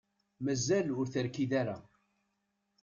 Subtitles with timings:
[0.43, 1.77] Mazal ur terkid ara.